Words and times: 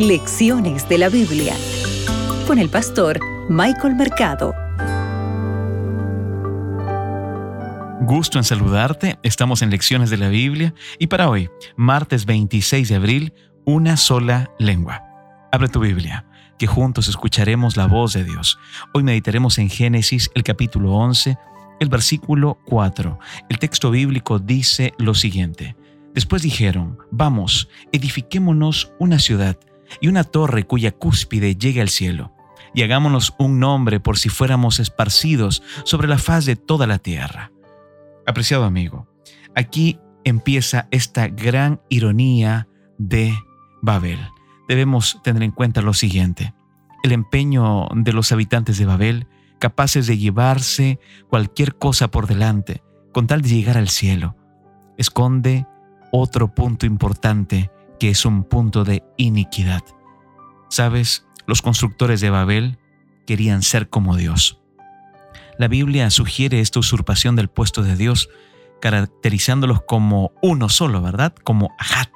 Lecciones 0.00 0.88
de 0.88 0.96
la 0.96 1.10
Biblia 1.10 1.54
con 2.46 2.58
el 2.58 2.70
pastor 2.70 3.20
Michael 3.50 3.96
Mercado. 3.96 4.54
Gusto 8.00 8.38
en 8.38 8.44
saludarte, 8.44 9.18
estamos 9.22 9.60
en 9.60 9.68
Lecciones 9.68 10.08
de 10.08 10.16
la 10.16 10.30
Biblia 10.30 10.72
y 10.98 11.08
para 11.08 11.28
hoy, 11.28 11.50
martes 11.76 12.24
26 12.24 12.88
de 12.88 12.94
abril, 12.94 13.34
una 13.66 13.98
sola 13.98 14.50
lengua. 14.58 15.02
Abre 15.52 15.68
tu 15.68 15.80
Biblia, 15.80 16.24
que 16.58 16.66
juntos 16.66 17.06
escucharemos 17.06 17.76
la 17.76 17.86
voz 17.86 18.14
de 18.14 18.24
Dios. 18.24 18.58
Hoy 18.94 19.02
meditaremos 19.02 19.58
en 19.58 19.68
Génesis, 19.68 20.30
el 20.34 20.44
capítulo 20.44 20.94
11, 20.94 21.36
el 21.78 21.90
versículo 21.90 22.58
4. 22.64 23.18
El 23.50 23.58
texto 23.58 23.90
bíblico 23.90 24.38
dice 24.38 24.94
lo 24.96 25.12
siguiente. 25.12 25.76
Después 26.14 26.40
dijeron, 26.40 26.96
vamos, 27.10 27.68
edifiquémonos 27.92 28.94
una 28.98 29.18
ciudad 29.18 29.58
y 30.00 30.08
una 30.08 30.24
torre 30.24 30.64
cuya 30.64 30.92
cúspide 30.92 31.56
llegue 31.56 31.80
al 31.80 31.88
cielo, 31.88 32.32
y 32.74 32.82
hagámonos 32.82 33.34
un 33.38 33.58
nombre 33.58 34.00
por 34.00 34.18
si 34.18 34.28
fuéramos 34.28 34.78
esparcidos 34.78 35.62
sobre 35.84 36.08
la 36.08 36.18
faz 36.18 36.44
de 36.44 36.56
toda 36.56 36.86
la 36.86 36.98
tierra. 36.98 37.52
Apreciado 38.26 38.64
amigo, 38.64 39.08
aquí 39.54 39.98
empieza 40.24 40.86
esta 40.90 41.28
gran 41.28 41.80
ironía 41.88 42.68
de 42.98 43.34
Babel. 43.82 44.20
Debemos 44.68 45.20
tener 45.22 45.42
en 45.42 45.50
cuenta 45.50 45.82
lo 45.82 45.94
siguiente. 45.94 46.54
El 47.02 47.12
empeño 47.12 47.88
de 47.94 48.12
los 48.12 48.30
habitantes 48.30 48.78
de 48.78 48.86
Babel, 48.86 49.26
capaces 49.58 50.06
de 50.06 50.18
llevarse 50.18 51.00
cualquier 51.28 51.76
cosa 51.76 52.08
por 52.08 52.26
delante, 52.26 52.82
con 53.12 53.26
tal 53.26 53.42
de 53.42 53.48
llegar 53.48 53.76
al 53.76 53.88
cielo, 53.88 54.36
esconde 54.96 55.66
otro 56.12 56.54
punto 56.54 56.86
importante 56.86 57.70
que 58.00 58.10
es 58.10 58.24
un 58.24 58.42
punto 58.42 58.82
de 58.82 59.04
iniquidad. 59.18 59.82
Sabes, 60.70 61.26
los 61.46 61.62
constructores 61.62 62.20
de 62.20 62.30
Babel 62.30 62.78
querían 63.26 63.62
ser 63.62 63.88
como 63.88 64.16
Dios. 64.16 64.58
La 65.58 65.68
Biblia 65.68 66.10
sugiere 66.10 66.60
esta 66.60 66.80
usurpación 66.80 67.36
del 67.36 67.48
puesto 67.48 67.82
de 67.82 67.94
Dios, 67.94 68.30
caracterizándolos 68.80 69.82
como 69.82 70.32
uno 70.40 70.70
solo, 70.70 71.02
¿verdad? 71.02 71.34
Como 71.44 71.70
Ahat. 71.78 72.08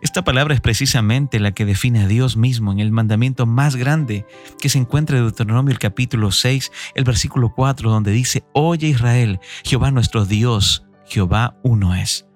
Esta 0.00 0.24
palabra 0.24 0.54
es 0.54 0.60
precisamente 0.60 1.40
la 1.40 1.52
que 1.52 1.64
define 1.64 2.02
a 2.02 2.06
Dios 2.06 2.36
mismo 2.36 2.72
en 2.72 2.80
el 2.80 2.92
mandamiento 2.92 3.46
más 3.46 3.76
grande 3.76 4.26
que 4.58 4.68
se 4.68 4.78
encuentra 4.78 5.18
en 5.18 5.24
Deuteronomio 5.24 5.72
el 5.72 5.78
capítulo 5.78 6.32
6, 6.32 6.72
el 6.94 7.04
versículo 7.04 7.52
4, 7.54 7.90
donde 7.90 8.12
dice, 8.12 8.44
Oye 8.52 8.88
Israel, 8.88 9.40
Jehová 9.64 9.90
nuestro 9.90 10.24
Dios, 10.24 10.86
Jehová 11.06 11.58
uno 11.62 11.94
es. 11.94 12.26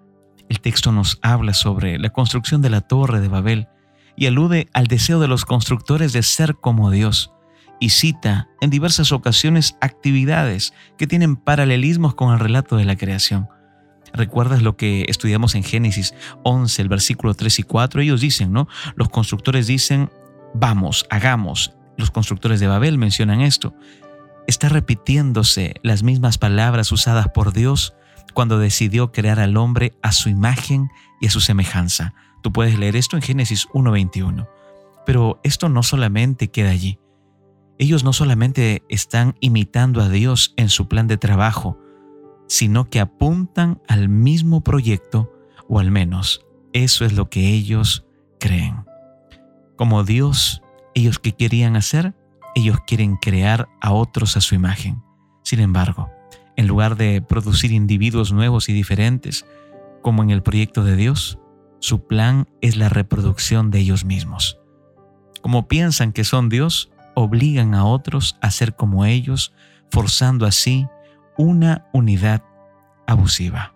El 0.50 0.60
texto 0.60 0.90
nos 0.90 1.20
habla 1.22 1.54
sobre 1.54 1.96
la 2.00 2.10
construcción 2.10 2.60
de 2.60 2.70
la 2.70 2.80
torre 2.80 3.20
de 3.20 3.28
Babel 3.28 3.68
y 4.16 4.26
alude 4.26 4.68
al 4.72 4.88
deseo 4.88 5.20
de 5.20 5.28
los 5.28 5.44
constructores 5.44 6.12
de 6.12 6.24
ser 6.24 6.56
como 6.56 6.90
Dios 6.90 7.32
y 7.78 7.90
cita 7.90 8.48
en 8.60 8.68
diversas 8.68 9.12
ocasiones 9.12 9.76
actividades 9.80 10.74
que 10.98 11.06
tienen 11.06 11.36
paralelismos 11.36 12.16
con 12.16 12.32
el 12.32 12.40
relato 12.40 12.76
de 12.76 12.84
la 12.84 12.96
creación. 12.96 13.48
¿Recuerdas 14.12 14.60
lo 14.60 14.76
que 14.76 15.04
estudiamos 15.06 15.54
en 15.54 15.62
Génesis 15.62 16.14
11, 16.42 16.82
el 16.82 16.88
versículo 16.88 17.34
3 17.34 17.60
y 17.60 17.62
4? 17.62 18.00
Ellos 18.00 18.20
dicen, 18.20 18.52
¿no? 18.52 18.66
Los 18.96 19.08
constructores 19.08 19.68
dicen, 19.68 20.10
vamos, 20.52 21.06
hagamos. 21.10 21.76
Los 21.96 22.10
constructores 22.10 22.58
de 22.58 22.66
Babel 22.66 22.98
mencionan 22.98 23.40
esto. 23.40 23.72
Está 24.48 24.68
repitiéndose 24.68 25.74
las 25.84 26.02
mismas 26.02 26.38
palabras 26.38 26.90
usadas 26.90 27.28
por 27.28 27.52
Dios 27.52 27.94
cuando 28.32 28.58
decidió 28.58 29.12
crear 29.12 29.40
al 29.40 29.56
hombre 29.56 29.92
a 30.02 30.12
su 30.12 30.28
imagen 30.28 30.90
y 31.20 31.26
a 31.26 31.30
su 31.30 31.40
semejanza. 31.40 32.14
Tú 32.42 32.52
puedes 32.52 32.78
leer 32.78 32.96
esto 32.96 33.16
en 33.16 33.22
Génesis 33.22 33.68
1.21. 33.68 34.48
Pero 35.06 35.40
esto 35.42 35.68
no 35.68 35.82
solamente 35.82 36.48
queda 36.48 36.70
allí. 36.70 36.98
Ellos 37.78 38.04
no 38.04 38.12
solamente 38.12 38.82
están 38.88 39.34
imitando 39.40 40.02
a 40.02 40.08
Dios 40.08 40.52
en 40.56 40.68
su 40.68 40.86
plan 40.86 41.06
de 41.06 41.16
trabajo, 41.16 41.78
sino 42.46 42.90
que 42.90 43.00
apuntan 43.00 43.80
al 43.88 44.08
mismo 44.08 44.60
proyecto, 44.60 45.32
o 45.68 45.78
al 45.78 45.90
menos 45.90 46.44
eso 46.72 47.04
es 47.04 47.14
lo 47.14 47.30
que 47.30 47.48
ellos 47.48 48.04
creen. 48.38 48.84
Como 49.76 50.04
Dios, 50.04 50.62
ellos 50.94 51.18
que 51.18 51.32
querían 51.32 51.76
hacer, 51.76 52.14
ellos 52.54 52.78
quieren 52.86 53.16
crear 53.16 53.68
a 53.80 53.92
otros 53.92 54.36
a 54.36 54.40
su 54.40 54.54
imagen. 54.54 55.02
Sin 55.42 55.60
embargo, 55.60 56.10
en 56.60 56.66
lugar 56.66 56.98
de 56.98 57.22
producir 57.22 57.72
individuos 57.72 58.32
nuevos 58.32 58.68
y 58.68 58.74
diferentes, 58.74 59.46
como 60.02 60.22
en 60.22 60.28
el 60.28 60.42
proyecto 60.42 60.84
de 60.84 60.94
Dios, 60.94 61.38
su 61.78 62.06
plan 62.06 62.48
es 62.60 62.76
la 62.76 62.90
reproducción 62.90 63.70
de 63.70 63.78
ellos 63.78 64.04
mismos. 64.04 64.60
Como 65.40 65.68
piensan 65.68 66.12
que 66.12 66.22
son 66.22 66.50
Dios, 66.50 66.90
obligan 67.14 67.74
a 67.74 67.86
otros 67.86 68.36
a 68.42 68.50
ser 68.50 68.76
como 68.76 69.06
ellos, 69.06 69.54
forzando 69.90 70.44
así 70.44 70.86
una 71.38 71.86
unidad 71.94 72.44
abusiva. 73.06 73.72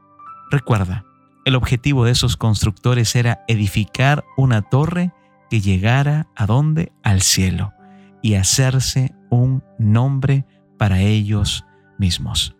Recuerda, 0.51 1.07
el 1.47 1.55
objetivo 1.55 2.05
de 2.05 2.13
esos 2.13 2.37
constructores 2.37 3.17
era 3.17 3.47
edificar 3.49 4.27
una 4.37 4.61
torre 4.61 5.11
que 5.49 5.63
llegara 5.63 6.27
a 6.37 6.45
donde? 6.45 6.93
Al 7.03 7.23
cielo 7.23 7.73
y 8.21 8.35
hacerse 8.35 9.15
un 9.31 9.65
nombre 9.79 10.45
para 10.77 11.01
ellos 11.01 11.65
mismos. 11.99 12.55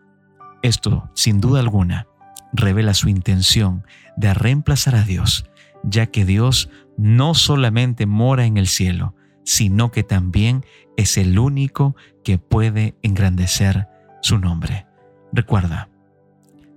Esto, 0.65 1.11
sin 1.13 1.43
duda 1.43 1.61
alguna, 1.61 2.07
revela 2.55 2.95
su 2.95 3.11
intención 3.11 3.85
de 4.17 4.33
reemplazar 4.33 4.95
a 4.95 5.03
Dios, 5.03 5.45
ya 5.83 6.07
que 6.07 6.25
Dios 6.25 6.71
no 6.97 7.35
solamente 7.35 8.07
mora 8.07 8.47
en 8.47 8.57
el 8.57 8.67
cielo, 8.67 9.15
sino 9.45 9.91
que 9.91 10.05
también 10.05 10.65
es 10.97 11.19
el 11.19 11.39
único 11.39 11.97
que 12.25 12.39
puede 12.39 12.97
engrandecer 13.03 13.89
su 14.23 14.39
nombre. 14.39 14.87
Recuerda, 15.35 15.91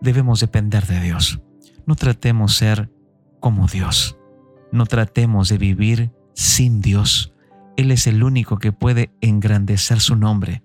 debemos 0.01 0.41
depender 0.41 0.85
de 0.85 0.99
Dios. 0.99 1.39
No 1.85 1.95
tratemos 1.95 2.55
ser 2.57 2.91
como 3.39 3.67
Dios. 3.67 4.17
No 4.73 4.85
tratemos 4.85 5.47
de 5.47 5.57
vivir 5.59 6.11
sin 6.33 6.81
Dios. 6.81 7.33
Él 7.77 7.91
es 7.91 8.05
el 8.05 8.21
único 8.21 8.59
que 8.59 8.73
puede 8.73 9.11
engrandecer 9.21 10.01
su 10.01 10.17
nombre. 10.17 10.61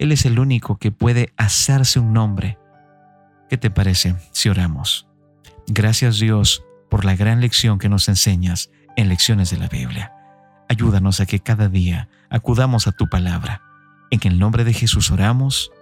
Él 0.00 0.10
es 0.10 0.26
el 0.26 0.40
único 0.40 0.78
que 0.78 0.90
puede 0.90 1.32
hacerse 1.36 2.00
un 2.00 2.12
nombre 2.12 2.58
¿Qué 3.50 3.58
te 3.58 3.68
parece 3.68 4.14
si 4.30 4.48
oramos? 4.48 5.08
Gracias 5.66 6.20
Dios 6.20 6.62
por 6.88 7.04
la 7.04 7.16
gran 7.16 7.40
lección 7.40 7.80
que 7.80 7.88
nos 7.88 8.08
enseñas 8.08 8.70
en 8.96 9.08
lecciones 9.08 9.50
de 9.50 9.56
la 9.56 9.66
Biblia. 9.66 10.12
Ayúdanos 10.68 11.18
a 11.18 11.26
que 11.26 11.40
cada 11.40 11.68
día 11.68 12.08
acudamos 12.30 12.86
a 12.86 12.92
tu 12.92 13.08
palabra. 13.08 13.60
En 14.12 14.20
el 14.22 14.38
nombre 14.38 14.62
de 14.62 14.72
Jesús 14.72 15.10
oramos. 15.10 15.72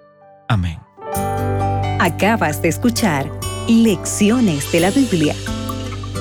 Amén. 0.48 0.78
Acabas 2.00 2.62
de 2.62 2.68
escuchar 2.68 3.30
Lecciones 3.68 4.72
de 4.72 4.80
la 4.80 4.90
Biblia 4.90 5.34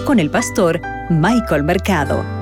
con 0.06 0.20
el 0.20 0.30
pastor 0.30 0.82
Michael 1.10 1.64
Mercado. 1.64 2.37